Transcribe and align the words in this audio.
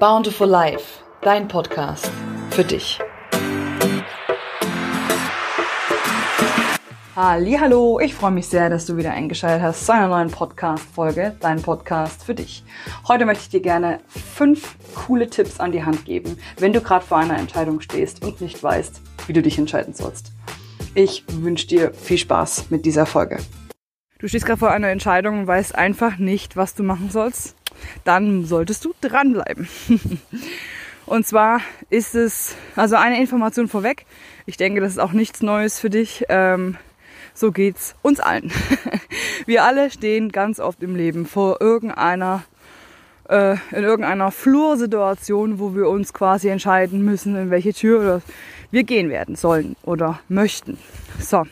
Bountiful 0.00 0.46
Life, 0.46 1.02
dein 1.22 1.48
Podcast 1.48 2.10
für 2.50 2.64
dich. 2.64 3.00
Hallo, 7.16 7.98
ich 7.98 8.14
freue 8.14 8.30
mich 8.30 8.46
sehr, 8.46 8.70
dass 8.70 8.86
du 8.86 8.96
wieder 8.96 9.10
eingeschaltet 9.10 9.60
hast 9.60 9.84
zu 9.84 9.92
einer 9.92 10.06
neuen 10.06 10.30
Podcast-Folge, 10.30 11.36
dein 11.40 11.60
Podcast 11.60 12.22
für 12.22 12.34
dich. 12.34 12.62
Heute 13.08 13.26
möchte 13.26 13.42
ich 13.42 13.48
dir 13.48 13.60
gerne 13.60 13.98
fünf 14.06 14.76
coole 14.94 15.28
Tipps 15.28 15.58
an 15.58 15.72
die 15.72 15.84
Hand 15.84 16.04
geben, 16.04 16.38
wenn 16.58 16.72
du 16.72 16.80
gerade 16.80 17.04
vor 17.04 17.18
einer 17.18 17.36
Entscheidung 17.36 17.80
stehst 17.80 18.24
und 18.24 18.40
nicht 18.40 18.62
weißt, 18.62 19.00
wie 19.26 19.32
du 19.32 19.42
dich 19.42 19.58
entscheiden 19.58 19.94
sollst. 19.94 20.32
Ich 20.94 21.24
wünsche 21.28 21.66
dir 21.66 21.92
viel 21.92 22.18
Spaß 22.18 22.70
mit 22.70 22.86
dieser 22.86 23.04
Folge. 23.04 23.38
Du 24.20 24.28
stehst 24.28 24.46
gerade 24.46 24.60
vor 24.60 24.70
einer 24.70 24.88
Entscheidung 24.88 25.40
und 25.40 25.46
weißt 25.46 25.74
einfach 25.74 26.18
nicht, 26.18 26.56
was 26.56 26.74
du 26.74 26.84
machen 26.84 27.10
sollst 27.10 27.57
dann 28.04 28.44
solltest 28.44 28.84
du 28.84 28.94
dranbleiben. 29.00 29.68
Und 31.06 31.26
zwar 31.26 31.60
ist 31.88 32.14
es, 32.14 32.54
also 32.76 32.96
eine 32.96 33.18
Information 33.18 33.68
vorweg. 33.68 34.04
Ich 34.44 34.56
denke, 34.56 34.80
das 34.80 34.92
ist 34.92 34.98
auch 34.98 35.12
nichts 35.12 35.42
Neues 35.42 35.80
für 35.80 35.88
dich. 35.88 36.24
Ähm, 36.28 36.76
so 37.32 37.50
geht's 37.50 37.94
uns 38.02 38.20
allen. 38.20 38.52
Wir 39.46 39.64
alle 39.64 39.90
stehen 39.90 40.30
ganz 40.30 40.60
oft 40.60 40.82
im 40.82 40.96
Leben 40.96 41.24
vor 41.24 41.60
irgendeiner, 41.60 42.44
äh, 43.28 43.52
in 43.70 43.84
irgendeiner 43.84 44.30
Flursituation, 44.30 45.58
wo 45.58 45.74
wir 45.74 45.88
uns 45.88 46.12
quasi 46.12 46.48
entscheiden 46.48 47.04
müssen, 47.04 47.36
in 47.36 47.50
welche 47.50 47.72
Tür 47.72 48.20
wir 48.70 48.84
gehen 48.84 49.08
werden 49.08 49.36
sollen 49.36 49.76
oder 49.82 50.20
möchten. 50.28 50.78
So. 51.20 51.44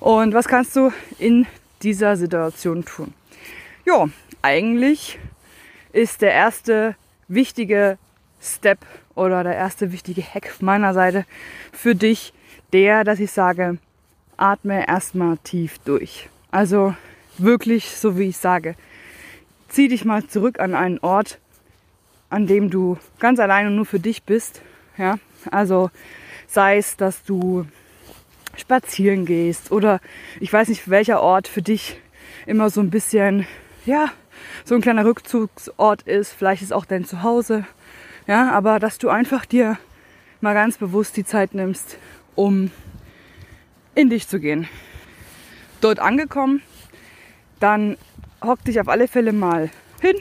Und 0.00 0.32
was 0.32 0.48
kannst 0.48 0.76
du 0.76 0.92
in 1.18 1.46
dieser 1.82 2.16
Situation 2.16 2.84
tun? 2.84 3.12
Ja, 3.84 4.08
eigentlich 4.40 5.18
ist 5.92 6.22
der 6.22 6.32
erste 6.32 6.94
wichtige 7.28 7.98
Step 8.40 8.78
oder 9.14 9.42
der 9.42 9.54
erste 9.54 9.92
wichtige 9.92 10.22
Hack 10.22 10.60
meiner 10.60 10.94
Seite 10.94 11.24
für 11.72 11.94
dich 11.94 12.32
der, 12.72 13.04
dass 13.04 13.18
ich 13.18 13.32
sage, 13.32 13.78
atme 14.36 14.86
erstmal 14.86 15.38
tief 15.38 15.78
durch. 15.80 16.28
Also 16.50 16.94
wirklich, 17.38 17.96
so 17.96 18.18
wie 18.18 18.28
ich 18.28 18.36
sage, 18.36 18.74
zieh 19.68 19.88
dich 19.88 20.04
mal 20.04 20.26
zurück 20.26 20.60
an 20.60 20.74
einen 20.74 20.98
Ort, 21.00 21.38
an 22.30 22.46
dem 22.46 22.70
du 22.70 22.98
ganz 23.18 23.38
allein 23.40 23.66
und 23.66 23.76
nur 23.76 23.86
für 23.86 24.00
dich 24.00 24.22
bist. 24.22 24.62
Ja, 24.96 25.18
also 25.50 25.90
sei 26.46 26.78
es, 26.78 26.96
dass 26.96 27.22
du 27.24 27.66
spazieren 28.56 29.24
gehst 29.24 29.70
oder 29.70 30.00
ich 30.40 30.52
weiß 30.52 30.68
nicht, 30.68 30.88
welcher 30.90 31.20
Ort 31.20 31.46
für 31.48 31.62
dich 31.62 32.00
immer 32.46 32.70
so 32.70 32.80
ein 32.80 32.90
bisschen, 32.90 33.46
ja, 33.86 34.10
so 34.64 34.74
ein 34.74 34.80
kleiner 34.80 35.04
Rückzugsort 35.04 36.02
ist. 36.02 36.32
Vielleicht 36.32 36.62
ist 36.62 36.72
auch 36.72 36.84
dein 36.84 37.04
Zuhause. 37.04 37.64
Ja, 38.26 38.50
aber 38.50 38.78
dass 38.78 38.98
du 38.98 39.08
einfach 39.08 39.46
dir 39.46 39.78
mal 40.40 40.54
ganz 40.54 40.76
bewusst 40.76 41.16
die 41.16 41.24
Zeit 41.24 41.54
nimmst, 41.54 41.98
um 42.34 42.70
in 43.94 44.10
dich 44.10 44.28
zu 44.28 44.38
gehen. 44.38 44.68
Dort 45.80 45.98
angekommen, 45.98 46.62
dann 47.60 47.96
hock 48.44 48.62
dich 48.64 48.80
auf 48.80 48.88
alle 48.88 49.08
Fälle 49.08 49.32
mal 49.32 49.70
hin 50.00 50.16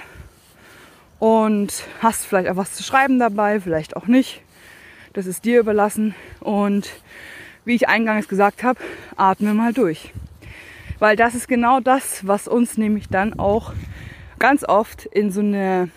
und 1.20 1.84
hast 2.02 2.26
vielleicht 2.26 2.50
auch 2.50 2.56
was 2.56 2.74
zu 2.74 2.84
schreiben 2.84 3.20
dabei, 3.20 3.60
vielleicht 3.60 3.96
auch 3.96 4.08
nicht. 4.08 4.42
Das 5.14 5.26
ist 5.26 5.46
dir 5.46 5.60
überlassen. 5.60 6.16
Und 6.40 6.90
wie 7.66 7.76
ich 7.76 7.90
eingangs 7.90 8.28
gesagt 8.28 8.64
habe, 8.64 8.80
atme 9.16 9.54
mal 9.54 9.74
durch. 9.74 10.14
Weil 11.00 11.16
das 11.16 11.36
ist 11.36 11.48
genau 11.48 11.80
das, 11.80 12.26
was 12.26 12.48
uns 12.48 12.78
nämlich 12.78 13.10
dann 13.10 13.38
auch 13.38 13.74
ganz 14.40 14.64
oft 14.64 15.06
in 15.06 15.32
so 15.32 15.42
eine, 15.42 15.90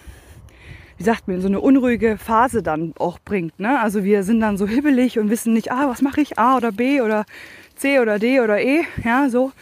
wie 0.99 1.05
sagt 1.05 1.29
man, 1.29 1.37
in 1.37 1.43
so 1.43 1.49
eine 1.49 1.61
unruhige 1.61 2.19
Phase 2.19 2.63
dann 2.63 2.95
auch 2.99 3.19
bringt. 3.19 3.59
Ne? 3.59 3.81
Also 3.81 4.05
wir 4.05 4.23
sind 4.23 4.41
dann 4.41 4.57
so 4.57 4.67
hibbelig 4.67 5.19
und 5.19 5.31
wissen 5.31 5.53
nicht, 5.53 5.73
ah, 5.73 5.89
was 5.89 6.03
mache 6.03 6.21
ich, 6.21 6.39
A 6.39 6.57
oder 6.57 6.73
B 6.73 7.01
oder 7.01 7.25
C 7.77 8.01
oder 8.01 8.19
D 8.19 8.41
oder 8.41 8.61
E, 8.61 8.83
ja, 9.05 9.29
so. 9.31 9.53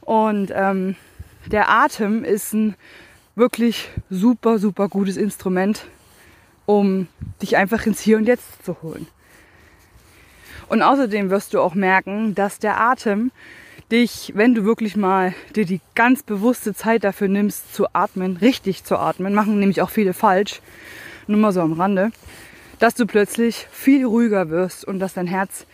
Und 0.00 0.50
ähm, 0.54 0.96
der 1.46 1.68
Atem 1.68 2.24
ist 2.24 2.52
ein 2.54 2.74
wirklich 3.34 3.90
super, 4.10 4.58
super 4.58 4.88
gutes 4.88 5.16
Instrument, 5.16 5.84
um 6.66 7.08
dich 7.40 7.56
einfach 7.56 7.84
ins 7.86 8.00
Hier 8.00 8.16
und 8.16 8.26
Jetzt 8.26 8.64
zu 8.64 8.82
holen. 8.82 9.06
Und 10.68 10.82
außerdem 10.82 11.30
wirst 11.30 11.54
du 11.54 11.60
auch 11.60 11.74
merken, 11.74 12.34
dass 12.34 12.58
der 12.58 12.80
Atem 12.80 13.30
dich, 13.90 14.32
wenn 14.34 14.54
du 14.54 14.64
wirklich 14.64 14.96
mal 14.96 15.34
dir 15.54 15.64
die 15.64 15.80
ganz 15.94 16.22
bewusste 16.22 16.74
Zeit 16.74 17.04
dafür 17.04 17.28
nimmst, 17.28 17.74
zu 17.74 17.86
atmen, 17.94 18.36
richtig 18.36 18.84
zu 18.84 18.98
atmen, 18.98 19.34
machen 19.34 19.58
nämlich 19.58 19.80
auch 19.80 19.90
viele 19.90 20.12
falsch, 20.12 20.60
nur 21.26 21.38
mal 21.38 21.52
so 21.52 21.60
am 21.60 21.72
Rande, 21.72 22.10
dass 22.78 22.94
du 22.94 23.06
plötzlich 23.06 23.66
viel 23.70 24.04
ruhiger 24.04 24.50
wirst 24.50 24.84
und 24.84 24.98
dass 24.98 25.14
dein 25.14 25.26
Herz 25.26 25.66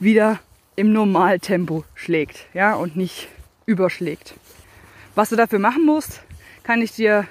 wieder 0.00 0.40
im 0.74 0.92
Normaltempo 0.92 1.84
schlägt, 1.94 2.46
ja, 2.52 2.74
und 2.74 2.96
nicht 2.96 3.28
überschlägt. 3.64 4.34
Was 5.14 5.30
du 5.30 5.36
dafür 5.36 5.58
machen 5.58 5.86
musst, 5.86 6.22
kann 6.62 6.82
ich 6.82 6.92
dir 6.92 7.26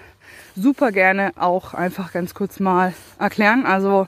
super 0.56 0.92
gerne 0.92 1.34
auch 1.36 1.74
einfach 1.74 2.12
ganz 2.12 2.34
kurz 2.34 2.60
mal 2.60 2.94
erklären. 3.20 3.66
Also, 3.66 4.08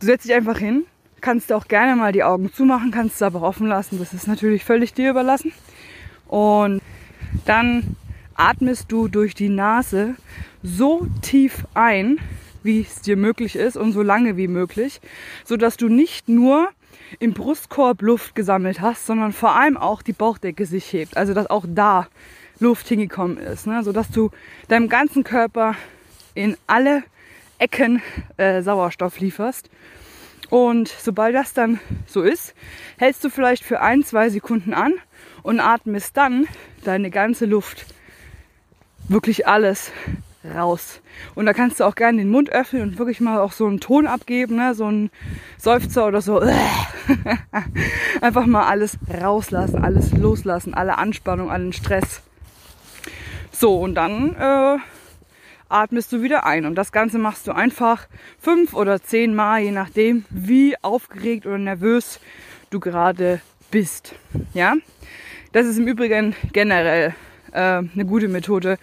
du 0.00 0.06
setzt 0.06 0.24
dich 0.24 0.34
einfach 0.34 0.58
hin, 0.58 0.84
kannst 1.20 1.50
du 1.50 1.54
auch 1.54 1.68
gerne 1.68 1.96
mal 1.96 2.12
die 2.12 2.22
Augen 2.22 2.52
zumachen, 2.52 2.90
kannst 2.90 3.20
du 3.20 3.24
aber 3.24 3.42
offen 3.42 3.66
lassen. 3.66 3.98
Das 3.98 4.12
ist 4.12 4.26
natürlich 4.26 4.64
völlig 4.64 4.94
dir 4.94 5.10
überlassen. 5.10 5.52
Und 6.26 6.80
dann 7.44 7.96
atmest 8.34 8.90
du 8.92 9.08
durch 9.08 9.34
die 9.34 9.48
Nase 9.48 10.14
so 10.62 11.06
tief 11.22 11.66
ein, 11.74 12.18
wie 12.62 12.80
es 12.80 13.00
dir 13.00 13.16
möglich 13.16 13.56
ist 13.56 13.76
und 13.76 13.92
so 13.92 14.02
lange 14.02 14.36
wie 14.36 14.48
möglich, 14.48 15.00
so 15.44 15.56
dass 15.56 15.76
du 15.76 15.88
nicht 15.88 16.28
nur 16.28 16.68
im 17.20 17.32
Brustkorb 17.32 18.02
Luft 18.02 18.34
gesammelt 18.34 18.80
hast, 18.80 19.06
sondern 19.06 19.32
vor 19.32 19.54
allem 19.54 19.76
auch 19.76 20.02
die 20.02 20.12
Bauchdecke 20.12 20.66
sich 20.66 20.92
hebt. 20.92 21.16
Also 21.16 21.34
dass 21.34 21.48
auch 21.48 21.64
da 21.66 22.08
Luft 22.60 22.88
hingekommen 22.88 23.38
ist, 23.38 23.66
ne? 23.66 23.82
so 23.82 23.92
dass 23.92 24.10
du 24.10 24.30
deinem 24.68 24.88
ganzen 24.88 25.24
Körper 25.24 25.74
in 26.34 26.56
alle 26.66 27.02
Ecken 27.58 28.02
äh, 28.36 28.62
Sauerstoff 28.62 29.20
lieferst 29.20 29.70
und 30.50 30.88
sobald 30.88 31.34
das 31.34 31.52
dann 31.52 31.78
so 32.06 32.22
ist, 32.22 32.54
hältst 32.98 33.22
du 33.24 33.30
vielleicht 33.30 33.64
für 33.64 33.80
ein, 33.80 34.02
zwei 34.04 34.30
Sekunden 34.30 34.72
an 34.74 34.94
und 35.42 35.60
atmest 35.60 36.16
dann 36.16 36.46
deine 36.84 37.10
ganze 37.10 37.46
Luft, 37.46 37.86
wirklich 39.08 39.46
alles 39.46 39.92
raus. 40.54 41.00
Und 41.34 41.46
da 41.46 41.52
kannst 41.52 41.80
du 41.80 41.84
auch 41.84 41.94
gerne 41.94 42.18
den 42.18 42.30
Mund 42.30 42.50
öffnen 42.50 42.82
und 42.82 42.98
wirklich 42.98 43.20
mal 43.20 43.40
auch 43.40 43.52
so 43.52 43.66
einen 43.66 43.80
Ton 43.80 44.06
abgeben, 44.06 44.56
ne? 44.56 44.74
so 44.74 44.86
einen 44.86 45.10
Seufzer 45.58 46.06
oder 46.06 46.22
so. 46.22 46.40
Einfach 48.20 48.46
mal 48.46 48.66
alles 48.66 48.98
rauslassen, 49.20 49.82
alles 49.82 50.12
loslassen, 50.12 50.74
alle 50.74 50.98
Anspannung, 50.98 51.50
allen 51.50 51.72
Stress. 51.72 52.22
So, 53.50 53.80
und 53.80 53.94
dann 53.96 54.34
äh, 54.36 54.78
atmest 55.68 56.12
du 56.12 56.22
wieder 56.22 56.46
ein. 56.46 56.66
Und 56.66 56.74
das 56.74 56.92
Ganze 56.92 57.18
machst 57.18 57.46
du 57.46 57.52
einfach 57.52 58.08
fünf 58.38 58.74
oder 58.74 59.02
zehn 59.02 59.34
Mal, 59.34 59.62
je 59.62 59.70
nachdem, 59.70 60.24
wie 60.30 60.76
aufgeregt 60.82 61.46
oder 61.46 61.58
nervös 61.58 62.20
du 62.70 62.80
gerade 62.80 63.40
bist. 63.70 64.14
Ja, 64.54 64.74
das 65.52 65.66
ist 65.66 65.78
im 65.78 65.86
Übrigen 65.86 66.34
generell 66.52 67.14
äh, 67.52 67.60
eine 67.60 68.04
gute 68.06 68.28
Methode, 68.28 68.78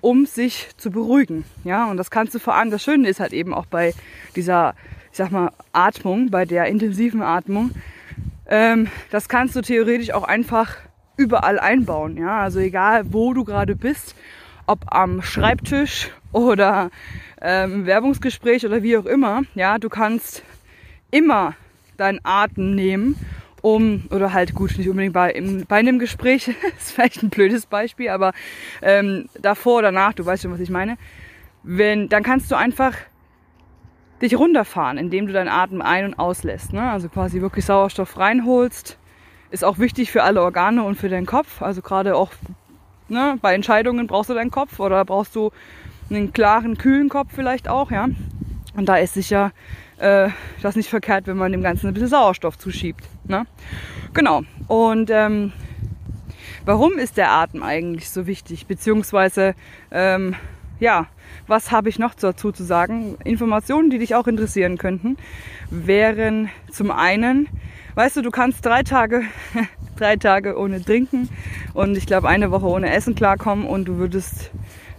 um 0.00 0.26
sich 0.26 0.68
zu 0.76 0.90
beruhigen. 0.90 1.44
Ja, 1.64 1.86
und 1.90 1.96
das 1.96 2.10
kannst 2.10 2.34
du 2.34 2.38
vor 2.38 2.54
allem, 2.54 2.70
das 2.70 2.82
Schöne 2.82 3.08
ist 3.08 3.20
halt 3.20 3.32
eben 3.32 3.54
auch 3.54 3.66
bei 3.66 3.94
dieser, 4.36 4.74
ich 5.10 5.16
sag 5.16 5.30
mal, 5.30 5.50
Atmung, 5.72 6.30
bei 6.30 6.44
der 6.44 6.66
intensiven 6.66 7.22
Atmung, 7.22 7.70
ähm, 8.46 8.88
das 9.10 9.28
kannst 9.28 9.56
du 9.56 9.62
theoretisch 9.62 10.10
auch 10.10 10.24
einfach 10.24 10.76
überall 11.16 11.58
einbauen. 11.58 12.16
Ja, 12.16 12.40
also 12.40 12.58
egal 12.58 13.12
wo 13.12 13.32
du 13.32 13.44
gerade 13.44 13.76
bist 13.76 14.14
ob 14.66 14.80
am 14.92 15.22
Schreibtisch 15.22 16.10
oder 16.32 16.90
ähm, 17.40 17.86
Werbungsgespräch 17.86 18.64
oder 18.66 18.82
wie 18.82 18.96
auch 18.96 19.06
immer, 19.06 19.42
ja, 19.54 19.78
du 19.78 19.88
kannst 19.88 20.42
immer 21.10 21.54
deinen 21.96 22.20
Atem 22.24 22.74
nehmen, 22.74 23.16
um, 23.62 24.04
oder 24.10 24.34
halt 24.34 24.54
gut, 24.54 24.76
nicht 24.76 24.90
unbedingt 24.90 25.14
bei, 25.14 25.30
im, 25.32 25.64
bei 25.66 25.76
einem 25.76 25.98
Gespräch, 25.98 26.48
ist 26.78 26.92
vielleicht 26.92 27.22
ein 27.22 27.30
blödes 27.30 27.66
Beispiel, 27.66 28.10
aber 28.10 28.32
ähm, 28.82 29.26
davor 29.40 29.78
oder 29.78 29.90
nach, 29.90 30.12
du 30.12 30.26
weißt 30.26 30.42
schon, 30.42 30.52
was 30.52 30.60
ich 30.60 30.70
meine, 30.70 30.98
wenn, 31.62 32.10
dann 32.10 32.22
kannst 32.22 32.50
du 32.50 32.56
einfach 32.56 32.94
dich 34.20 34.38
runterfahren, 34.38 34.98
indem 34.98 35.26
du 35.26 35.32
deinen 35.32 35.48
Atem 35.48 35.82
ein- 35.82 36.04
und 36.04 36.18
auslässt. 36.18 36.72
Ne? 36.72 36.90
Also 36.90 37.08
quasi 37.08 37.40
wirklich 37.40 37.64
Sauerstoff 37.64 38.18
reinholst. 38.18 38.98
Ist 39.50 39.64
auch 39.64 39.78
wichtig 39.78 40.10
für 40.10 40.22
alle 40.22 40.42
Organe 40.42 40.82
und 40.82 40.96
für 40.96 41.08
deinen 41.08 41.26
Kopf. 41.26 41.62
Also 41.62 41.80
gerade 41.80 42.16
auch 42.16 42.32
Ne? 43.08 43.38
Bei 43.40 43.54
Entscheidungen 43.54 44.06
brauchst 44.06 44.30
du 44.30 44.34
deinen 44.34 44.50
Kopf 44.50 44.80
oder 44.80 45.04
brauchst 45.04 45.36
du 45.36 45.50
einen 46.10 46.32
klaren, 46.32 46.78
kühlen 46.78 47.08
Kopf 47.08 47.30
vielleicht 47.34 47.68
auch, 47.68 47.90
ja. 47.90 48.08
Und 48.76 48.88
da 48.88 48.96
ist 48.96 49.14
sicher 49.14 49.52
äh, 49.98 50.28
das 50.62 50.76
nicht 50.76 50.88
verkehrt, 50.88 51.26
wenn 51.26 51.36
man 51.36 51.52
dem 51.52 51.62
Ganzen 51.62 51.88
ein 51.88 51.94
bisschen 51.94 52.08
Sauerstoff 52.08 52.58
zuschiebt. 52.58 53.04
Ne? 53.24 53.46
Genau. 54.12 54.42
Und 54.66 55.10
ähm, 55.10 55.52
warum 56.64 56.98
ist 56.98 57.16
der 57.16 57.30
Atem 57.30 57.62
eigentlich 57.62 58.10
so 58.10 58.26
wichtig? 58.26 58.66
Beziehungsweise, 58.66 59.54
ähm, 59.90 60.34
ja, 60.80 61.06
was 61.46 61.72
habe 61.72 61.88
ich 61.88 61.98
noch 61.98 62.14
dazu 62.14 62.52
zu 62.52 62.64
sagen? 62.64 63.16
Informationen, 63.24 63.90
die 63.90 63.98
dich 63.98 64.14
auch 64.14 64.26
interessieren 64.26 64.78
könnten, 64.78 65.16
wären 65.70 66.50
zum 66.70 66.90
einen, 66.90 67.48
weißt 67.94 68.16
du, 68.16 68.22
du 68.22 68.30
kannst 68.30 68.64
drei 68.64 68.82
Tage, 68.82 69.22
drei 69.96 70.16
Tage 70.16 70.58
ohne 70.58 70.82
Trinken 70.82 71.28
und 71.74 71.96
ich 71.96 72.06
glaube 72.06 72.28
eine 72.28 72.50
Woche 72.50 72.66
ohne 72.66 72.92
Essen 72.92 73.14
klarkommen 73.14 73.66
und 73.66 73.86
du 73.86 73.96
würdest 73.98 74.50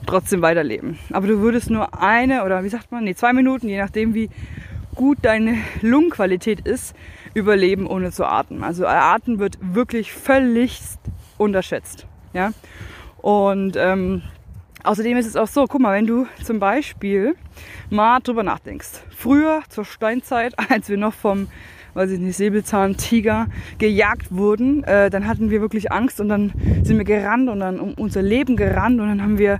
trotzdem 0.06 0.42
weiterleben. 0.42 1.00
Aber 1.12 1.28
du 1.28 1.40
würdest 1.40 1.70
nur 1.70 2.02
eine 2.02 2.44
oder 2.44 2.64
wie 2.64 2.70
sagt 2.70 2.92
man, 2.92 3.04
nee, 3.04 3.16
zwei 3.16 3.34
Minuten, 3.34 3.68
je 3.68 3.80
nachdem 3.80 4.14
wie 4.14 4.30
gut 4.94 5.20
deine 5.24 5.58
Lungenqualität 5.82 6.62
ist, 6.62 6.96
überleben 7.34 7.86
ohne 7.86 8.12
zu 8.12 8.26
atmen. 8.26 8.64
Also 8.64 8.88
Atmen 8.88 9.40
wird 9.40 9.58
wirklich 9.62 10.14
völlig 10.14 10.80
unterschätzt. 11.38 12.08
Ja? 12.34 12.52
Und 13.18 13.76
ähm, 13.76 14.24
außerdem 14.86 15.18
ist 15.18 15.26
es 15.26 15.36
auch 15.36 15.48
so, 15.48 15.66
guck 15.68 15.82
mal, 15.82 15.96
wenn 15.96 16.08
du 16.08 16.28
zum 16.44 16.60
Beispiel 16.60 17.36
mal 17.90 18.20
drüber 18.20 18.44
nachdenkst. 18.44 18.90
Früher 19.16 19.62
zur 19.70 19.86
Steinzeit, 19.86 20.54
als 20.70 20.90
wir 20.90 20.98
noch 20.98 21.14
vom 21.14 21.48
weiß 21.96 22.12
ich 22.12 22.20
nicht, 22.20 22.36
Säbelzahntiger 22.36 23.48
gejagt 23.78 24.30
wurden, 24.30 24.84
äh, 24.84 25.10
dann 25.10 25.28
hatten 25.28 25.50
wir 25.50 25.62
wirklich 25.62 25.94
Angst 25.94 26.20
und 26.20 26.28
dann 26.28 26.54
sind 26.84 26.98
wir 26.98 27.06
gerannt 27.06 27.50
und 27.50 27.62
dann 27.62 27.80
um 27.80 27.94
unser 27.94 28.22
Leben 28.22 28.58
gerannt 28.58 29.00
und 29.00 29.08
dann 29.08 29.22
haben 29.22 29.38
wir 29.38 29.60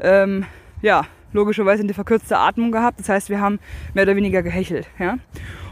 ähm, 0.00 0.46
ja 0.80 1.02
logischerweise 1.32 1.82
eine 1.82 1.92
verkürzte 1.92 2.38
Atmung 2.38 2.72
gehabt. 2.72 2.98
Das 2.98 3.10
heißt, 3.10 3.28
wir 3.28 3.40
haben 3.40 3.60
mehr 3.92 4.04
oder 4.04 4.16
weniger 4.16 4.42
gehechelt. 4.42 4.88
Ja? 4.98 5.18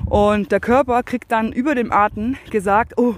Und 0.04 0.52
der 0.52 0.60
Körper 0.60 1.02
kriegt 1.02 1.32
dann 1.32 1.52
über 1.52 1.74
dem 1.74 1.90
Atem 1.90 2.36
gesagt, 2.50 2.98
oh, 2.98 3.14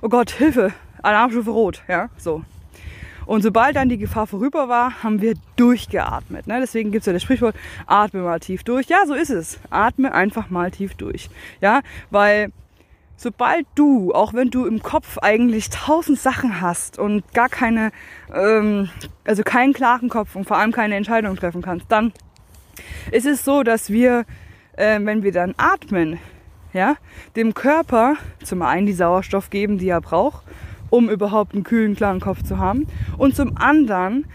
oh 0.00 0.08
Gott, 0.08 0.30
Hilfe, 0.30 0.72
Alarmstufe 1.02 1.50
rot. 1.50 1.82
Ja, 1.88 2.08
so. 2.16 2.42
Und 3.26 3.42
sobald 3.42 3.76
dann 3.76 3.88
die 3.88 3.98
Gefahr 3.98 4.26
vorüber 4.26 4.68
war, 4.68 5.02
haben 5.02 5.20
wir 5.20 5.34
durchgeatmet. 5.56 6.46
Ne? 6.46 6.58
Deswegen 6.60 6.90
gibt 6.90 7.02
es 7.02 7.06
ja 7.06 7.12
das 7.12 7.22
Sprichwort, 7.22 7.56
atme 7.86 8.22
mal 8.22 8.40
tief 8.40 8.64
durch. 8.64 8.88
Ja, 8.88 9.06
so 9.06 9.14
ist 9.14 9.30
es. 9.30 9.58
Atme 9.70 10.12
einfach 10.12 10.50
mal 10.50 10.70
tief 10.70 10.94
durch. 10.94 11.30
Ja, 11.60 11.80
weil 12.10 12.52
sobald 13.16 13.66
du, 13.74 14.12
auch 14.12 14.34
wenn 14.34 14.50
du 14.50 14.66
im 14.66 14.82
Kopf 14.82 15.18
eigentlich 15.18 15.70
tausend 15.70 16.18
Sachen 16.18 16.60
hast 16.60 16.98
und 16.98 17.32
gar 17.32 17.48
keine, 17.48 17.90
ähm, 18.32 18.90
also 19.24 19.42
keinen 19.42 19.72
klaren 19.72 20.08
Kopf 20.08 20.36
und 20.36 20.46
vor 20.46 20.58
allem 20.58 20.72
keine 20.72 20.96
Entscheidung 20.96 21.36
treffen 21.36 21.62
kannst, 21.62 21.86
dann 21.90 22.12
ist 23.10 23.26
es 23.26 23.44
so, 23.44 23.62
dass 23.62 23.90
wir, 23.90 24.24
äh, 24.76 24.98
wenn 25.02 25.22
wir 25.22 25.32
dann 25.32 25.54
atmen, 25.56 26.18
ja, 26.72 26.96
dem 27.36 27.54
Körper 27.54 28.16
zum 28.42 28.62
einen 28.62 28.86
die 28.86 28.92
Sauerstoff 28.92 29.48
geben, 29.48 29.78
die 29.78 29.88
er 29.88 30.00
braucht, 30.00 30.42
um 30.94 31.10
überhaupt 31.10 31.54
einen 31.54 31.64
kühlen, 31.64 31.96
klaren 31.96 32.20
Kopf 32.20 32.44
zu 32.44 32.58
haben. 32.58 32.86
Und 33.18 33.34
zum 33.34 33.56
anderen 33.56 34.26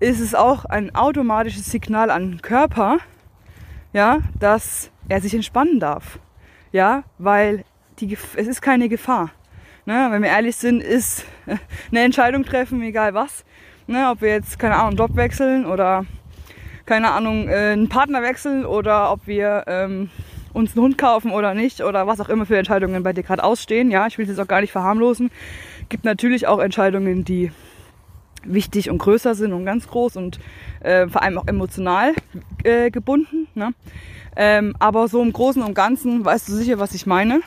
ist 0.00 0.18
es 0.18 0.34
auch 0.34 0.64
ein 0.64 0.92
automatisches 0.92 1.70
Signal 1.70 2.10
an 2.10 2.30
den 2.30 2.42
Körper, 2.42 2.98
ja, 3.92 4.18
dass 4.40 4.90
er 5.08 5.20
sich 5.20 5.32
entspannen 5.32 5.78
darf. 5.78 6.18
Ja, 6.72 7.04
weil 7.18 7.64
die, 8.00 8.18
es 8.34 8.48
ist 8.48 8.60
keine 8.60 8.88
Gefahr. 8.88 9.30
Ne? 9.86 10.08
Wenn 10.10 10.22
wir 10.22 10.30
ehrlich 10.30 10.56
sind, 10.56 10.82
ist 10.82 11.24
eine 11.90 12.00
Entscheidung 12.00 12.44
treffen, 12.44 12.82
egal 12.82 13.14
was. 13.14 13.44
Ne? 13.86 14.08
Ob 14.10 14.20
wir 14.20 14.30
jetzt, 14.30 14.58
keine 14.58 14.74
Ahnung, 14.74 14.96
Job 14.96 15.14
wechseln 15.14 15.66
oder, 15.66 16.04
keine 16.84 17.12
Ahnung, 17.12 17.48
äh, 17.48 17.70
einen 17.72 17.88
Partner 17.88 18.22
wechseln 18.22 18.66
oder 18.66 19.12
ob 19.12 19.28
wir 19.28 19.64
ähm, 19.68 20.10
uns 20.52 20.74
einen 20.74 20.84
Hund 20.84 20.98
kaufen 20.98 21.30
oder 21.30 21.54
nicht 21.54 21.80
oder 21.80 22.06
was 22.06 22.20
auch 22.20 22.28
immer 22.28 22.44
für 22.44 22.58
Entscheidungen 22.58 23.02
bei 23.02 23.12
dir 23.12 23.22
gerade 23.22 23.44
ausstehen. 23.44 23.90
Ja, 23.90 24.06
ich 24.06 24.18
will 24.18 24.24
es 24.24 24.30
jetzt 24.30 24.40
auch 24.40 24.48
gar 24.48 24.60
nicht 24.60 24.72
verharmlosen. 24.72 25.30
Gibt 25.88 26.04
natürlich 26.04 26.46
auch 26.46 26.58
Entscheidungen, 26.58 27.24
die 27.24 27.50
wichtig 28.44 28.90
und 28.90 28.98
größer 28.98 29.34
sind 29.34 29.52
und 29.52 29.64
ganz 29.64 29.88
groß 29.88 30.16
und 30.16 30.38
äh, 30.80 31.08
vor 31.08 31.22
allem 31.22 31.38
auch 31.38 31.46
emotional 31.46 32.14
äh, 32.64 32.90
gebunden. 32.90 33.48
Ne? 33.54 33.72
Ähm, 34.36 34.74
aber 34.78 35.08
so 35.08 35.22
im 35.22 35.32
Großen 35.32 35.62
und 35.62 35.74
Ganzen 35.74 36.24
weißt 36.24 36.48
du 36.48 36.52
sicher, 36.52 36.78
was 36.78 36.94
ich 36.94 37.06
meine. 37.06 37.40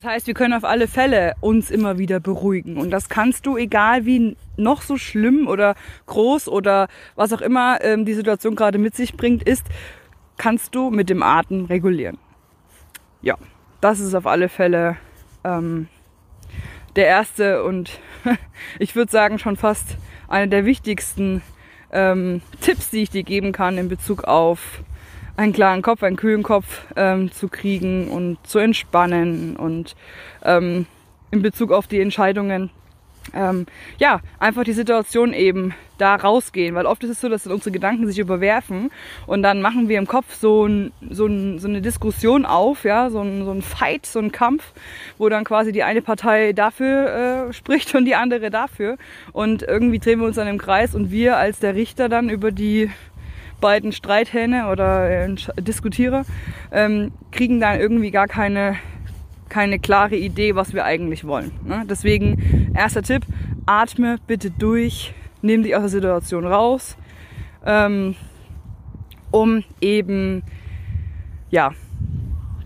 Das 0.00 0.12
heißt, 0.12 0.26
wir 0.28 0.34
können 0.34 0.54
auf 0.54 0.64
alle 0.64 0.86
Fälle 0.86 1.34
uns 1.40 1.70
immer 1.70 1.98
wieder 1.98 2.20
beruhigen. 2.20 2.76
Und 2.76 2.90
das 2.90 3.08
kannst 3.08 3.46
du, 3.46 3.56
egal 3.56 4.06
wie 4.06 4.36
noch 4.56 4.82
so 4.82 4.96
schlimm 4.96 5.48
oder 5.48 5.74
groß 6.06 6.48
oder 6.48 6.86
was 7.16 7.32
auch 7.32 7.40
immer 7.40 7.82
ähm, 7.82 8.04
die 8.04 8.14
Situation 8.14 8.54
gerade 8.54 8.78
mit 8.78 8.94
sich 8.94 9.16
bringt, 9.16 9.42
ist, 9.42 9.66
kannst 10.36 10.74
du 10.76 10.90
mit 10.90 11.10
dem 11.10 11.22
Atem 11.22 11.64
regulieren. 11.64 12.18
Ja, 13.22 13.36
das 13.80 13.98
ist 13.98 14.14
auf 14.14 14.26
alle 14.26 14.48
Fälle 14.48 14.96
ähm, 15.42 15.88
der 16.96 17.06
erste 17.06 17.62
und 17.62 17.98
ich 18.78 18.96
würde 18.96 19.10
sagen 19.10 19.38
schon 19.38 19.56
fast 19.56 19.96
einer 20.28 20.46
der 20.46 20.64
wichtigsten 20.64 21.42
ähm, 21.92 22.42
Tipps, 22.60 22.90
die 22.90 23.02
ich 23.02 23.10
dir 23.10 23.22
geben 23.22 23.52
kann 23.52 23.78
in 23.78 23.88
Bezug 23.88 24.24
auf 24.24 24.80
einen 25.36 25.52
klaren 25.52 25.82
Kopf, 25.82 26.02
einen 26.02 26.16
kühlen 26.16 26.42
Kopf 26.42 26.84
ähm, 26.96 27.30
zu 27.30 27.48
kriegen 27.48 28.08
und 28.08 28.38
zu 28.44 28.58
entspannen 28.58 29.56
und 29.56 29.94
ähm, 30.44 30.86
in 31.30 31.42
Bezug 31.42 31.72
auf 31.72 31.86
die 31.86 32.00
Entscheidungen, 32.00 32.70
ähm, 33.34 33.66
ja, 33.98 34.20
einfach 34.38 34.64
die 34.64 34.72
Situation 34.72 35.32
eben 35.32 35.74
da 35.98 36.14
rausgehen, 36.14 36.74
weil 36.74 36.86
oft 36.86 37.02
ist 37.04 37.10
es 37.10 37.20
so, 37.20 37.28
dass 37.28 37.46
unsere 37.46 37.72
Gedanken 37.72 38.06
sich 38.06 38.18
überwerfen 38.18 38.90
und 39.26 39.42
dann 39.42 39.60
machen 39.60 39.88
wir 39.88 39.98
im 39.98 40.06
Kopf 40.06 40.34
so, 40.34 40.64
ein, 40.66 40.92
so, 41.10 41.26
ein, 41.26 41.58
so 41.58 41.68
eine 41.68 41.82
Diskussion 41.82 42.46
auf, 42.46 42.84
ja, 42.84 43.10
so 43.10 43.20
ein, 43.20 43.44
so 43.44 43.50
ein 43.50 43.62
Fight, 43.62 44.06
so 44.06 44.20
ein 44.20 44.32
Kampf, 44.32 44.72
wo 45.18 45.28
dann 45.28 45.44
quasi 45.44 45.72
die 45.72 45.82
eine 45.82 46.02
Partei 46.02 46.52
dafür 46.52 47.48
äh, 47.48 47.52
spricht 47.52 47.94
und 47.94 48.04
die 48.04 48.14
andere 48.14 48.50
dafür. 48.50 48.96
Und 49.32 49.62
irgendwie 49.62 49.98
drehen 49.98 50.20
wir 50.20 50.26
uns 50.26 50.36
dann 50.36 50.48
im 50.48 50.58
Kreis 50.58 50.94
und 50.94 51.10
wir 51.10 51.36
als 51.36 51.58
der 51.58 51.74
Richter 51.74 52.08
dann 52.08 52.28
über 52.28 52.52
die 52.52 52.90
beiden 53.60 53.92
Streithähne 53.92 54.68
oder 54.68 55.10
äh, 55.10 55.34
Diskutierer 55.58 56.24
ähm, 56.70 57.12
kriegen 57.32 57.60
dann 57.60 57.80
irgendwie 57.80 58.10
gar 58.10 58.28
keine, 58.28 58.76
keine 59.48 59.78
klare 59.78 60.16
Idee, 60.16 60.54
was 60.54 60.74
wir 60.74 60.84
eigentlich 60.84 61.24
wollen. 61.24 61.52
Ne? 61.64 61.84
Deswegen, 61.88 62.72
erster 62.74 63.02
Tipp, 63.02 63.24
atme 63.66 64.16
bitte 64.26 64.50
durch, 64.50 65.14
nimm 65.42 65.62
dich 65.62 65.74
aus 65.74 65.82
der 65.82 65.88
Situation 65.90 66.46
raus, 66.46 66.96
ähm, 67.64 68.14
um 69.30 69.64
eben, 69.80 70.42
ja, 71.50 71.72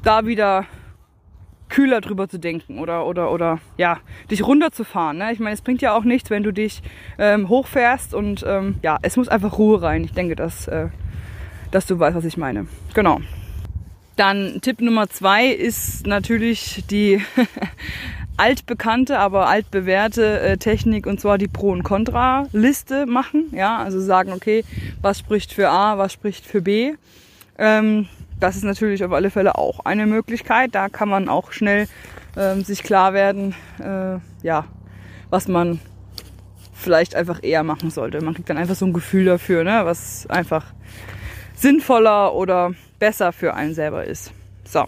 da 0.02 0.26
wieder 0.26 0.66
kühler 1.68 2.02
drüber 2.02 2.28
zu 2.28 2.38
denken 2.38 2.78
oder, 2.78 3.06
oder, 3.06 3.32
oder 3.32 3.58
ja, 3.78 3.98
dich 4.30 4.46
runterzufahren. 4.46 5.18
Ne? 5.18 5.32
Ich 5.32 5.40
meine, 5.40 5.54
es 5.54 5.62
bringt 5.62 5.80
ja 5.80 5.96
auch 5.96 6.04
nichts, 6.04 6.28
wenn 6.28 6.42
du 6.42 6.52
dich 6.52 6.82
ähm, 7.18 7.48
hochfährst 7.48 8.14
und 8.14 8.44
ähm, 8.46 8.76
ja, 8.82 8.98
es 9.00 9.16
muss 9.16 9.28
einfach 9.28 9.58
Ruhe 9.58 9.80
rein. 9.80 10.04
Ich 10.04 10.12
denke, 10.12 10.36
dass, 10.36 10.68
äh, 10.68 10.88
dass 11.70 11.86
du 11.86 11.98
weißt, 11.98 12.16
was 12.16 12.26
ich 12.26 12.36
meine. 12.36 12.66
Genau. 12.92 13.20
Dann 14.16 14.60
Tipp 14.60 14.80
Nummer 14.80 15.08
zwei 15.08 15.46
ist 15.46 16.06
natürlich 16.06 16.84
die 16.90 17.22
altbekannte, 18.36 19.18
aber 19.18 19.48
altbewährte 19.48 20.40
äh, 20.40 20.56
Technik 20.58 21.06
und 21.06 21.20
zwar 21.20 21.38
die 21.38 21.48
Pro- 21.48 21.72
und 21.72 21.82
Contra-Liste 21.82 23.06
machen. 23.06 23.46
Ja, 23.52 23.78
also 23.78 24.00
sagen, 24.00 24.32
okay, 24.32 24.64
was 25.00 25.18
spricht 25.18 25.52
für 25.52 25.70
A, 25.70 25.98
was 25.98 26.12
spricht 26.12 26.44
für 26.44 26.60
B. 26.60 26.94
Ähm, 27.58 28.08
das 28.40 28.56
ist 28.56 28.64
natürlich 28.64 29.04
auf 29.04 29.12
alle 29.12 29.30
Fälle 29.30 29.56
auch 29.56 29.84
eine 29.84 30.06
Möglichkeit. 30.06 30.74
Da 30.74 30.88
kann 30.88 31.08
man 31.08 31.28
auch 31.28 31.52
schnell 31.52 31.88
ähm, 32.36 32.64
sich 32.64 32.82
klar 32.82 33.14
werden, 33.14 33.54
äh, 33.78 34.18
ja, 34.44 34.64
was 35.30 35.48
man 35.48 35.78
vielleicht 36.72 37.14
einfach 37.14 37.40
eher 37.42 37.62
machen 37.62 37.90
sollte. 37.90 38.20
Man 38.20 38.34
kriegt 38.34 38.50
dann 38.50 38.58
einfach 38.58 38.74
so 38.74 38.84
ein 38.84 38.92
Gefühl 38.92 39.24
dafür, 39.24 39.62
ne, 39.64 39.82
was 39.84 40.26
einfach 40.28 40.64
sinnvoller 41.54 42.34
oder 42.34 42.72
besser 43.02 43.32
für 43.32 43.54
einen 43.54 43.74
selber 43.74 44.04
ist. 44.04 44.30
So. 44.62 44.84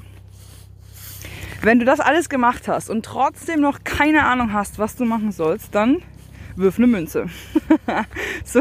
Wenn 1.62 1.80
du 1.80 1.84
das 1.84 1.98
alles 1.98 2.28
gemacht 2.28 2.68
hast 2.68 2.88
und 2.88 3.04
trotzdem 3.04 3.60
noch 3.60 3.82
keine 3.82 4.24
Ahnung 4.24 4.52
hast, 4.52 4.78
was 4.78 4.94
du 4.94 5.04
machen 5.04 5.32
sollst, 5.32 5.74
dann 5.74 6.00
wirf 6.54 6.78
eine 6.78 6.86
Münze. 6.86 7.26
so, 8.44 8.60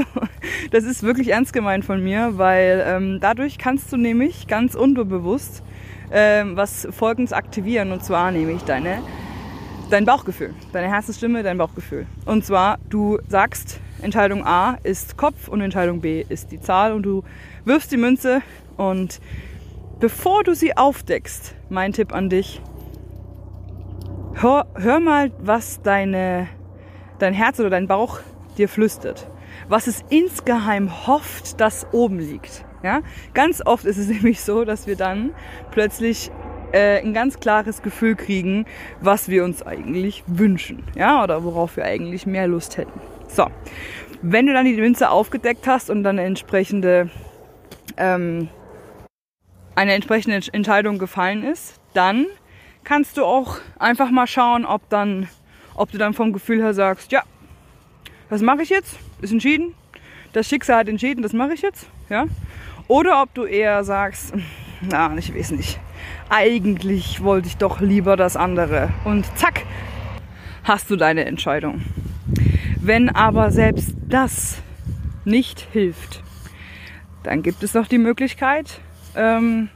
das 0.71 0.85
ist 0.85 1.03
wirklich 1.03 1.27
ernst 1.27 1.53
gemeint 1.53 1.85
von 1.85 2.03
mir, 2.03 2.39
weil 2.39 2.83
ähm, 2.83 3.19
dadurch 3.21 3.59
kannst 3.59 3.93
du 3.93 3.97
nämlich 3.97 4.47
ganz 4.47 4.73
unbewusst 4.73 5.61
ähm, 6.11 6.55
was 6.55 6.87
Folgendes 6.89 7.31
aktivieren 7.31 7.91
und 7.91 8.03
zwar 8.03 8.31
nämlich 8.31 8.63
deine 8.63 9.03
dein 9.91 10.05
Bauchgefühl, 10.05 10.55
deine 10.71 10.87
Herzensstimme, 10.87 11.43
dein 11.43 11.59
Bauchgefühl. 11.59 12.07
Und 12.25 12.43
zwar 12.43 12.79
du 12.89 13.19
sagst, 13.27 13.79
Entscheidung 14.01 14.43
A 14.47 14.79
ist 14.81 15.15
Kopf 15.15 15.47
und 15.47 15.61
Entscheidung 15.61 16.01
B 16.01 16.25
ist 16.27 16.51
die 16.51 16.59
Zahl 16.59 16.91
und 16.91 17.03
du 17.03 17.23
wirfst 17.65 17.91
die 17.91 17.97
Münze 17.97 18.41
und 18.77 19.19
bevor 19.99 20.43
du 20.43 20.53
sie 20.53 20.75
aufdeckst, 20.75 21.55
mein 21.69 21.93
Tipp 21.93 22.13
an 22.13 22.29
dich, 22.29 22.61
hör, 24.33 24.67
hör 24.75 24.99
mal, 24.99 25.31
was 25.39 25.81
deine 25.81 26.47
dein 27.23 27.33
Herz 27.33 27.59
oder 27.59 27.69
dein 27.69 27.87
Bauch 27.87 28.19
dir 28.57 28.69
flüstert. 28.69 29.27
Was 29.69 29.87
es 29.87 30.03
insgeheim 30.09 31.07
hofft, 31.07 31.59
dass 31.59 31.87
oben 31.91 32.19
liegt. 32.19 32.65
Ja? 32.83 33.01
Ganz 33.33 33.61
oft 33.65 33.85
ist 33.85 33.97
es 33.97 34.07
nämlich 34.09 34.41
so, 34.41 34.65
dass 34.65 34.87
wir 34.87 34.95
dann 34.95 35.31
plötzlich 35.71 36.31
äh, 36.71 36.99
ein 36.99 37.13
ganz 37.13 37.39
klares 37.39 37.81
Gefühl 37.81 38.15
kriegen, 38.15 38.65
was 38.99 39.29
wir 39.29 39.43
uns 39.43 39.63
eigentlich 39.63 40.23
wünschen. 40.27 40.83
Ja? 40.95 41.23
Oder 41.23 41.43
worauf 41.43 41.77
wir 41.77 41.85
eigentlich 41.85 42.25
mehr 42.25 42.47
Lust 42.47 42.77
hätten. 42.77 42.99
So. 43.27 43.47
Wenn 44.21 44.45
du 44.45 44.53
dann 44.53 44.65
die 44.65 44.75
Münze 44.75 45.09
aufgedeckt 45.09 45.67
hast 45.67 45.89
und 45.89 46.03
dann 46.03 46.17
entsprechende, 46.17 47.09
ähm, 47.97 48.47
eine 49.75 49.93
entsprechende 49.93 50.41
Entscheidung 50.51 50.99
gefallen 50.99 51.43
ist, 51.43 51.79
dann 51.93 52.25
kannst 52.83 53.17
du 53.17 53.25
auch 53.25 53.57
einfach 53.79 54.11
mal 54.11 54.27
schauen, 54.27 54.65
ob 54.65 54.87
dann, 54.89 55.29
ob 55.75 55.91
du 55.91 55.97
dann 55.97 56.13
vom 56.13 56.33
Gefühl 56.33 56.61
her 56.61 56.73
sagst, 56.73 57.11
ja, 57.11 57.23
das 58.29 58.41
mache 58.41 58.63
ich 58.63 58.69
jetzt, 58.69 58.97
ist 59.21 59.31
entschieden, 59.31 59.73
das 60.33 60.47
Schicksal 60.47 60.77
hat 60.77 60.89
entschieden, 60.89 61.21
das 61.21 61.33
mache 61.33 61.53
ich 61.53 61.61
jetzt, 61.61 61.87
ja. 62.09 62.25
Oder 62.87 63.21
ob 63.21 63.33
du 63.33 63.45
eher 63.45 63.83
sagst, 63.83 64.33
na, 64.81 65.15
ich 65.17 65.33
weiß 65.33 65.51
nicht, 65.51 65.79
eigentlich 66.29 67.23
wollte 67.23 67.47
ich 67.47 67.57
doch 67.57 67.79
lieber 67.79 68.17
das 68.17 68.35
andere. 68.35 68.89
Und 69.05 69.25
zack, 69.37 69.63
hast 70.63 70.89
du 70.89 70.95
deine 70.95 71.25
Entscheidung. 71.25 71.83
Wenn 72.81 73.09
aber 73.09 73.51
selbst 73.51 73.95
das 74.07 74.57
nicht 75.23 75.67
hilft, 75.71 76.21
dann 77.23 77.41
gibt 77.43 77.63
es 77.63 77.73
noch 77.73 77.87
die 77.87 77.97
Möglichkeit, 77.97 78.81
ähm, 79.15 79.69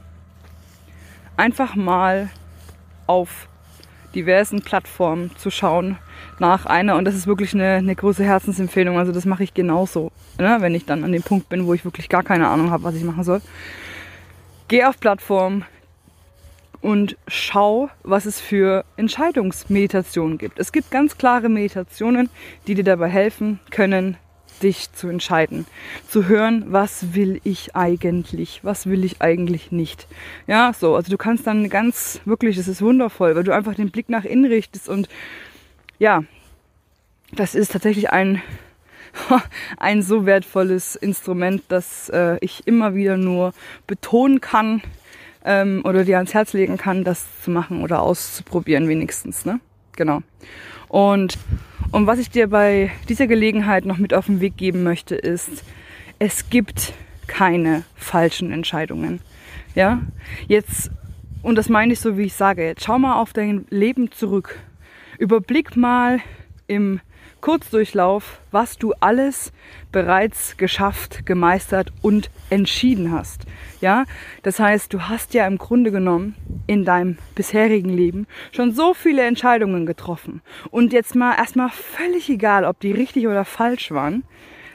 einfach 1.36 1.74
mal 1.74 2.30
auf 3.06 3.48
diversen 4.14 4.62
Plattformen 4.62 5.30
zu 5.36 5.50
schauen 5.50 5.98
nach 6.38 6.66
einer. 6.66 6.96
Und 6.96 7.04
das 7.04 7.14
ist 7.14 7.26
wirklich 7.26 7.54
eine, 7.54 7.74
eine 7.74 7.94
große 7.94 8.24
Herzensempfehlung. 8.24 8.98
Also 8.98 9.12
das 9.12 9.24
mache 9.24 9.44
ich 9.44 9.54
genauso, 9.54 10.12
ne? 10.38 10.56
wenn 10.60 10.74
ich 10.74 10.84
dann 10.86 11.04
an 11.04 11.12
dem 11.12 11.22
Punkt 11.22 11.48
bin, 11.48 11.66
wo 11.66 11.74
ich 11.74 11.84
wirklich 11.84 12.08
gar 12.08 12.22
keine 12.22 12.48
Ahnung 12.48 12.70
habe, 12.70 12.84
was 12.84 12.94
ich 12.94 13.04
machen 13.04 13.24
soll. 13.24 13.40
Geh 14.68 14.84
auf 14.84 14.98
Plattformen 15.00 15.64
und 16.80 17.16
schau, 17.26 17.90
was 18.02 18.26
es 18.26 18.40
für 18.40 18.84
Entscheidungsmeditationen 18.96 20.38
gibt. 20.38 20.58
Es 20.58 20.72
gibt 20.72 20.90
ganz 20.90 21.18
klare 21.18 21.48
Meditationen, 21.48 22.30
die 22.66 22.74
dir 22.74 22.84
dabei 22.84 23.08
helfen 23.08 23.60
können, 23.70 24.16
dich 24.58 24.92
zu 24.92 25.08
entscheiden, 25.08 25.66
zu 26.08 26.26
hören, 26.26 26.66
was 26.68 27.14
will 27.14 27.40
ich 27.44 27.74
eigentlich, 27.76 28.60
was 28.62 28.86
will 28.86 29.04
ich 29.04 29.20
eigentlich 29.22 29.72
nicht. 29.72 30.06
Ja, 30.46 30.72
so, 30.72 30.94
also 30.96 31.10
du 31.10 31.16
kannst 31.16 31.46
dann 31.46 31.68
ganz, 31.68 32.20
wirklich, 32.24 32.56
das 32.56 32.68
ist 32.68 32.82
wundervoll, 32.82 33.34
weil 33.36 33.44
du 33.44 33.52
einfach 33.52 33.74
den 33.74 33.90
Blick 33.90 34.08
nach 34.08 34.24
innen 34.24 34.46
richtest 34.46 34.88
und 34.88 35.08
ja, 35.98 36.24
das 37.32 37.54
ist 37.54 37.72
tatsächlich 37.72 38.10
ein, 38.10 38.42
ein 39.78 40.02
so 40.02 40.26
wertvolles 40.26 40.96
Instrument, 40.96 41.62
dass 41.68 42.08
äh, 42.08 42.38
ich 42.40 42.66
immer 42.66 42.94
wieder 42.94 43.16
nur 43.16 43.52
betonen 43.86 44.40
kann 44.40 44.82
ähm, 45.44 45.82
oder 45.84 46.04
dir 46.04 46.16
ans 46.16 46.34
Herz 46.34 46.52
legen 46.52 46.76
kann, 46.76 47.04
das 47.04 47.26
zu 47.42 47.50
machen 47.50 47.82
oder 47.82 48.02
auszuprobieren 48.02 48.88
wenigstens. 48.88 49.44
Ne? 49.44 49.60
Genau. 49.96 50.22
Und 50.88 51.38
und 51.90 52.06
was 52.06 52.18
ich 52.18 52.30
dir 52.30 52.48
bei 52.48 52.90
dieser 53.08 53.26
Gelegenheit 53.26 53.84
noch 53.84 53.98
mit 53.98 54.14
auf 54.14 54.26
den 54.26 54.40
Weg 54.40 54.56
geben 54.56 54.82
möchte, 54.82 55.14
ist, 55.14 55.64
es 56.18 56.50
gibt 56.50 56.92
keine 57.26 57.84
falschen 57.94 58.52
Entscheidungen. 58.52 59.20
Ja, 59.74 60.00
jetzt, 60.46 60.90
und 61.42 61.56
das 61.56 61.68
meine 61.68 61.92
ich 61.92 62.00
so, 62.00 62.18
wie 62.18 62.24
ich 62.24 62.34
sage, 62.34 62.64
jetzt 62.64 62.84
schau 62.84 62.98
mal 62.98 63.20
auf 63.20 63.32
dein 63.32 63.66
Leben 63.70 64.10
zurück. 64.10 64.58
Überblick 65.18 65.76
mal 65.76 66.20
im 66.66 67.00
Kurzdurchlauf, 67.40 68.40
was 68.50 68.78
du 68.78 68.92
alles 69.00 69.52
bereits 69.92 70.56
geschafft, 70.56 71.24
gemeistert 71.24 71.92
und 72.02 72.30
entschieden 72.50 73.12
hast. 73.12 73.42
Ja, 73.80 74.04
das 74.42 74.58
heißt, 74.58 74.92
du 74.92 75.08
hast 75.08 75.34
ja 75.34 75.46
im 75.46 75.58
Grunde 75.58 75.90
genommen 75.90 76.34
in 76.66 76.84
deinem 76.84 77.18
bisherigen 77.34 77.90
Leben 77.90 78.26
schon 78.52 78.72
so 78.72 78.94
viele 78.94 79.24
Entscheidungen 79.24 79.86
getroffen. 79.86 80.42
Und 80.70 80.92
jetzt 80.92 81.14
mal 81.14 81.36
erstmal 81.36 81.70
völlig 81.70 82.28
egal, 82.28 82.64
ob 82.64 82.80
die 82.80 82.92
richtig 82.92 83.26
oder 83.28 83.44
falsch 83.44 83.90
waren. 83.90 84.24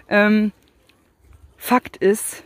Ähm, 0.07 0.51
Fakt 1.57 1.97
ist, 1.97 2.43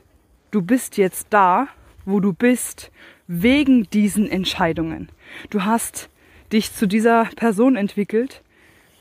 du 0.52 0.62
bist 0.62 0.98
jetzt 0.98 1.28
da, 1.32 1.68
wo 2.06 2.20
du 2.20 2.34
bist, 2.34 2.92
wegen 3.28 3.90
diesen 3.90 4.30
Entscheidungen. 4.30 5.10
Du 5.50 5.66
hast 5.66 6.10
dich 6.54 6.74
zu 6.74 6.88
dieser 6.88 7.26
Person 7.36 7.76
entwickelt, 7.76 8.42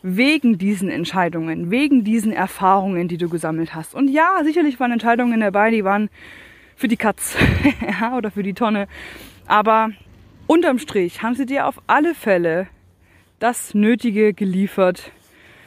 wegen 0.08 0.56
diesen 0.56 0.88
Entscheidungen, 0.88 1.72
wegen 1.72 2.04
diesen 2.04 2.30
Erfahrungen, 2.30 3.08
die 3.08 3.16
du 3.16 3.28
gesammelt 3.28 3.74
hast. 3.74 3.92
Und 3.92 4.06
ja, 4.06 4.40
sicherlich 4.44 4.78
waren 4.78 4.92
Entscheidungen 4.92 5.40
dabei, 5.40 5.72
die 5.72 5.82
waren 5.82 6.10
für 6.76 6.86
die 6.86 6.96
Katz 6.96 7.36
oder 8.16 8.30
für 8.30 8.44
die 8.44 8.54
Tonne. 8.54 8.86
Aber 9.48 9.90
unterm 10.46 10.78
Strich 10.78 11.22
haben 11.22 11.34
sie 11.34 11.44
dir 11.44 11.66
auf 11.66 11.82
alle 11.88 12.14
Fälle 12.14 12.68
das 13.40 13.74
Nötige 13.74 14.32
geliefert, 14.32 15.10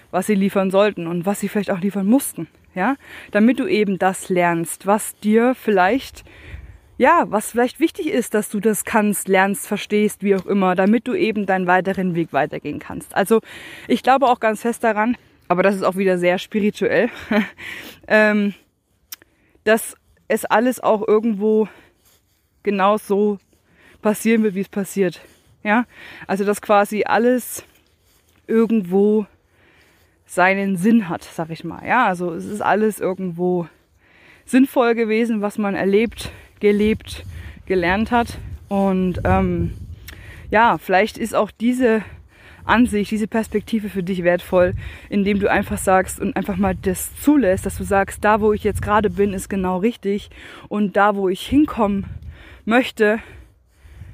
was 0.10 0.28
sie 0.28 0.36
liefern 0.36 0.72
sollten 0.72 1.06
und 1.06 1.26
was 1.26 1.42
sie 1.42 1.50
vielleicht 1.50 1.72
auch 1.72 1.82
liefern 1.82 2.08
mussten. 2.08 2.48
Ja, 2.76 2.96
damit 3.32 3.60
du 3.60 3.68
eben 3.68 4.00
das 4.00 4.30
lernst, 4.30 4.86
was 4.86 5.18
dir 5.18 5.54
vielleicht 5.54 6.24
ja, 7.00 7.24
was 7.30 7.52
vielleicht 7.52 7.80
wichtig 7.80 8.08
ist, 8.08 8.34
dass 8.34 8.50
du 8.50 8.60
das 8.60 8.84
kannst, 8.84 9.30
lernst, 9.30 9.66
verstehst, 9.66 10.22
wie 10.22 10.36
auch 10.36 10.46
immer, 10.46 10.76
damit 10.76 11.08
du 11.08 11.14
eben 11.16 11.46
deinen 11.46 11.66
weiteren 11.66 12.14
Weg 12.14 12.34
weitergehen 12.34 12.80
kannst. 12.80 13.16
Also 13.16 13.40
ich 13.88 14.04
glaube 14.04 14.26
auch 14.28 14.42
ganz 14.42 14.64
fest 14.64 14.84
daran, 14.84 15.16
aber 15.48 15.64
das 15.64 15.76
ist 15.76 15.84
auch 15.84 15.96
wieder 15.96 16.18
sehr 16.18 16.38
spirituell, 16.40 17.10
ähm, 18.10 18.54
dass 19.64 19.96
es 20.28 20.44
alles 20.44 20.82
auch 20.82 21.08
irgendwo 21.08 21.70
genau 22.64 22.98
so 22.98 23.40
passieren 24.02 24.44
wird, 24.44 24.56
wie 24.56 24.62
es 24.62 24.70
passiert. 24.70 25.22
Ja, 25.64 25.86
also 26.28 26.44
dass 26.44 26.62
quasi 26.62 27.06
alles 27.06 27.64
irgendwo 28.46 29.26
seinen 30.26 30.76
Sinn 30.76 31.08
hat, 31.08 31.24
sag 31.24 31.50
ich 31.50 31.64
mal. 31.64 31.88
Ja, 31.88 32.08
also 32.08 32.34
es 32.34 32.44
ist 32.44 32.62
alles 32.62 33.00
irgendwo 33.00 33.70
sinnvoll 34.44 34.96
gewesen, 34.96 35.40
was 35.42 35.58
man 35.58 35.76
erlebt, 35.76 36.30
gelebt, 36.60 37.26
gelernt 37.66 38.12
hat. 38.12 38.38
Und 38.68 39.22
ähm, 39.24 39.74
ja, 40.52 40.78
vielleicht 40.78 41.18
ist 41.18 41.36
auch 41.36 41.52
diese 41.52 42.04
Ansicht, 42.66 43.12
diese 43.12 43.28
Perspektive 43.28 43.90
für 43.90 44.04
dich 44.04 44.24
wertvoll, 44.24 44.74
indem 45.10 45.40
du 45.40 45.50
einfach 45.50 45.78
sagst 45.78 46.20
und 46.20 46.36
einfach 46.36 46.58
mal 46.58 46.76
das 46.76 47.12
zulässt, 47.22 47.66
dass 47.66 47.78
du 47.78 47.84
sagst, 47.84 48.24
da 48.24 48.42
wo 48.42 48.54
ich 48.54 48.64
jetzt 48.64 48.82
gerade 48.82 49.10
bin, 49.10 49.34
ist 49.34 49.50
genau 49.50 49.78
richtig 49.78 50.30
und 50.68 50.96
da 50.96 51.16
wo 51.16 51.30
ich 51.30 51.46
hinkommen 51.48 52.06
möchte, 52.66 53.20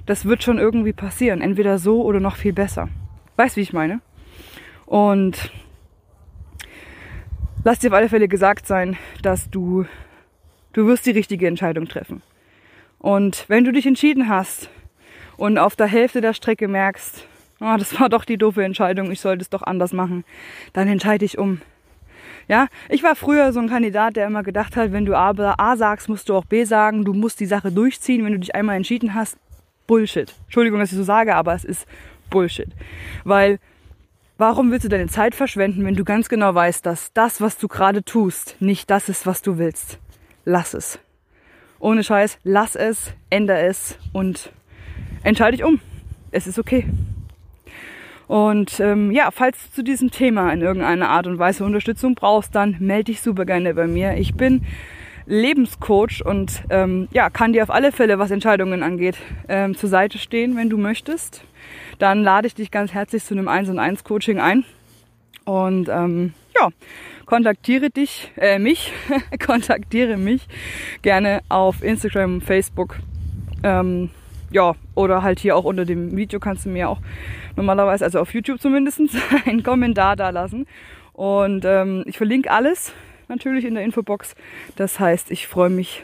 das 0.05 0.25
wird 0.25 0.43
schon 0.43 0.57
irgendwie 0.57 0.93
passieren. 0.93 1.41
Entweder 1.41 1.77
so 1.77 2.03
oder 2.03 2.19
noch 2.19 2.35
viel 2.35 2.53
besser. 2.53 2.89
Weißt, 3.35 3.57
wie 3.57 3.61
ich 3.61 3.73
meine? 3.73 4.01
Und 4.85 5.51
lass 7.63 7.79
dir 7.79 7.89
auf 7.89 7.95
alle 7.95 8.09
Fälle 8.09 8.27
gesagt 8.27 8.67
sein, 8.67 8.97
dass 9.21 9.49
du, 9.49 9.85
du 10.73 10.87
wirst 10.87 11.05
die 11.05 11.11
richtige 11.11 11.47
Entscheidung 11.47 11.87
treffen. 11.87 12.21
Und 12.99 13.45
wenn 13.47 13.63
du 13.63 13.71
dich 13.71 13.85
entschieden 13.85 14.29
hast 14.29 14.69
und 15.37 15.57
auf 15.57 15.75
der 15.75 15.87
Hälfte 15.87 16.21
der 16.21 16.33
Strecke 16.33 16.67
merkst, 16.67 17.27
oh, 17.59 17.75
das 17.77 17.99
war 17.99 18.09
doch 18.09 18.25
die 18.25 18.37
doofe 18.37 18.63
Entscheidung, 18.63 19.11
ich 19.11 19.21
sollte 19.21 19.41
es 19.41 19.49
doch 19.49 19.63
anders 19.63 19.93
machen, 19.93 20.23
dann 20.73 20.87
entscheide 20.87 21.25
ich 21.25 21.37
um. 21.37 21.61
Ja, 22.47 22.67
ich 22.89 23.01
war 23.01 23.15
früher 23.15 23.53
so 23.53 23.59
ein 23.59 23.69
Kandidat, 23.69 24.15
der 24.15 24.27
immer 24.27 24.43
gedacht 24.43 24.75
hat, 24.75 24.91
wenn 24.91 25.05
du 25.05 25.17
A, 25.17 25.31
A 25.57 25.77
sagst, 25.77 26.09
musst 26.09 26.29
du 26.29 26.35
auch 26.35 26.45
B 26.45 26.63
sagen, 26.63 27.03
du 27.03 27.13
musst 27.13 27.39
die 27.39 27.47
Sache 27.47 27.71
durchziehen, 27.71 28.23
wenn 28.23 28.33
du 28.33 28.39
dich 28.39 28.53
einmal 28.53 28.75
entschieden 28.75 29.15
hast. 29.15 29.37
Bullshit. 29.87 30.33
Entschuldigung, 30.45 30.79
dass 30.79 30.91
ich 30.91 30.97
so 30.97 31.03
sage, 31.03 31.35
aber 31.35 31.53
es 31.53 31.63
ist 31.63 31.87
Bullshit. 32.29 32.69
Weil 33.23 33.59
warum 34.37 34.71
willst 34.71 34.85
du 34.85 34.89
deine 34.89 35.07
Zeit 35.07 35.35
verschwenden, 35.35 35.85
wenn 35.85 35.95
du 35.95 36.03
ganz 36.03 36.29
genau 36.29 36.53
weißt, 36.53 36.85
dass 36.85 37.13
das, 37.13 37.41
was 37.41 37.57
du 37.57 37.67
gerade 37.67 38.03
tust, 38.03 38.57
nicht 38.59 38.89
das 38.89 39.09
ist, 39.09 39.25
was 39.25 39.41
du 39.41 39.57
willst? 39.57 39.99
Lass 40.43 40.73
es. 40.73 40.99
Ohne 41.79 42.03
Scheiß, 42.03 42.39
lass 42.43 42.75
es, 42.75 43.13
ändere 43.29 43.61
es 43.61 43.97
und 44.13 44.51
entscheide 45.23 45.57
dich 45.57 45.65
um. 45.65 45.79
Es 46.31 46.47
ist 46.47 46.59
okay. 46.59 46.85
Und 48.27 48.79
ähm, 48.79 49.11
ja, 49.11 49.29
falls 49.31 49.57
du 49.65 49.75
zu 49.75 49.83
diesem 49.83 50.09
Thema 50.09 50.51
in 50.51 50.61
irgendeiner 50.61 51.09
Art 51.09 51.27
und 51.27 51.37
Weise 51.37 51.63
Unterstützung 51.63 52.15
brauchst, 52.15 52.55
dann 52.55 52.77
melde 52.79 53.05
dich 53.05 53.21
super 53.21 53.45
gerne 53.45 53.73
bei 53.73 53.87
mir. 53.87 54.15
Ich 54.17 54.33
bin 54.33 54.65
Lebenscoach 55.27 56.23
und 56.23 56.63
ähm, 56.69 57.07
ja, 57.11 57.29
kann 57.29 57.53
dir 57.53 57.63
auf 57.63 57.69
alle 57.69 57.91
Fälle, 57.91 58.19
was 58.19 58.31
Entscheidungen 58.31 58.83
angeht, 58.83 59.17
ähm, 59.47 59.75
zur 59.75 59.89
Seite 59.89 60.17
stehen, 60.17 60.55
wenn 60.55 60.69
du 60.69 60.77
möchtest. 60.77 61.43
Dann 61.99 62.23
lade 62.23 62.47
ich 62.47 62.55
dich 62.55 62.71
ganz 62.71 62.93
herzlich 62.93 63.23
zu 63.23 63.33
einem 63.33 63.47
1 63.47 63.69
und 63.69 63.79
1 63.79 64.03
Coaching 64.03 64.39
ein. 64.39 64.65
Und 65.45 65.89
ähm, 65.89 66.33
ja, 66.55 66.69
kontaktiere 67.25 67.89
dich, 67.89 68.31
äh, 68.37 68.59
mich, 68.59 68.93
kontaktiere 69.45 70.17
mich 70.17 70.47
gerne 71.01 71.41
auf 71.49 71.83
Instagram, 71.83 72.41
Facebook, 72.41 72.97
ähm, 73.63 74.09
ja, 74.51 74.73
oder 74.93 75.23
halt 75.23 75.39
hier 75.39 75.55
auch 75.55 75.65
unter 75.65 75.85
dem 75.85 76.15
Video 76.15 76.39
kannst 76.39 76.65
du 76.65 76.69
mir 76.69 76.89
auch 76.89 76.99
normalerweise, 77.55 78.05
also 78.05 78.19
auf 78.19 78.33
YouTube 78.33 78.61
zumindest, 78.61 79.01
einen 79.45 79.63
Kommentar 79.63 80.15
da 80.15 80.29
lassen. 80.29 80.65
Und 81.13 81.65
ähm, 81.65 82.03
ich 82.05 82.17
verlinke 82.17 82.51
alles 82.51 82.93
natürlich 83.27 83.65
in 83.65 83.75
der 83.75 83.83
Infobox. 83.83 84.35
Das 84.75 84.99
heißt, 84.99 85.31
ich 85.31 85.47
freue 85.47 85.69
mich 85.69 86.03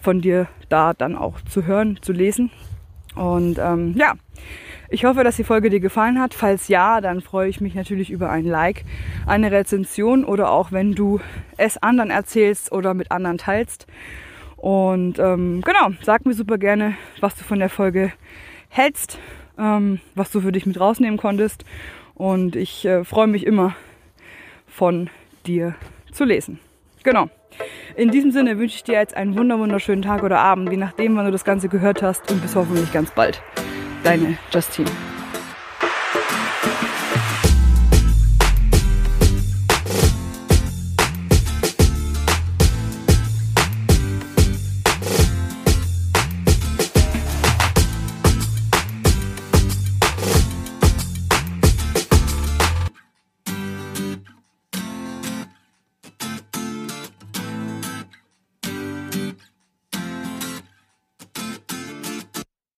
von 0.00 0.20
dir 0.20 0.48
da 0.68 0.94
dann 0.94 1.16
auch 1.16 1.40
zu 1.42 1.64
hören, 1.64 1.98
zu 2.02 2.12
lesen. 2.12 2.50
Und 3.14 3.58
ähm, 3.58 3.94
ja, 3.96 4.14
ich 4.88 5.04
hoffe, 5.04 5.24
dass 5.24 5.36
die 5.36 5.44
Folge 5.44 5.70
dir 5.70 5.80
gefallen 5.80 6.20
hat. 6.20 6.34
Falls 6.34 6.68
ja, 6.68 7.00
dann 7.00 7.20
freue 7.20 7.48
ich 7.48 7.60
mich 7.60 7.74
natürlich 7.74 8.10
über 8.10 8.30
ein 8.30 8.44
Like, 8.44 8.84
eine 9.26 9.50
Rezension 9.50 10.24
oder 10.24 10.50
auch 10.50 10.72
wenn 10.72 10.94
du 10.94 11.20
es 11.56 11.76
anderen 11.78 12.10
erzählst 12.10 12.72
oder 12.72 12.94
mit 12.94 13.10
anderen 13.10 13.38
teilst. 13.38 13.86
Und 14.56 15.18
ähm, 15.18 15.62
genau, 15.64 15.96
sag 16.02 16.24
mir 16.24 16.34
super 16.34 16.58
gerne, 16.58 16.94
was 17.20 17.34
du 17.34 17.44
von 17.44 17.58
der 17.58 17.68
Folge 17.68 18.12
hältst, 18.68 19.18
ähm, 19.58 20.00
was 20.14 20.30
du 20.30 20.40
für 20.40 20.52
dich 20.52 20.66
mit 20.66 20.80
rausnehmen 20.80 21.18
konntest. 21.18 21.64
Und 22.14 22.56
ich 22.56 22.84
äh, 22.84 23.04
freue 23.04 23.26
mich 23.26 23.46
immer 23.46 23.74
von 24.66 25.10
dir 25.46 25.74
zu 26.12 26.24
lesen. 26.24 26.58
Genau. 27.02 27.28
In 27.94 28.10
diesem 28.10 28.30
Sinne 28.30 28.58
wünsche 28.58 28.76
ich 28.76 28.84
dir 28.84 28.94
jetzt 28.94 29.16
einen 29.16 29.36
wunderschönen 29.36 30.02
Tag 30.02 30.22
oder 30.22 30.38
Abend, 30.38 30.70
je 30.70 30.76
nachdem, 30.76 31.16
wann 31.16 31.24
du 31.24 31.30
das 31.30 31.44
Ganze 31.44 31.68
gehört 31.68 32.02
hast 32.02 32.30
und 32.30 32.42
bis 32.42 32.54
hoffentlich 32.54 32.92
ganz 32.92 33.10
bald. 33.10 33.42
Deine 34.06 34.38
Justine. 34.52 34.86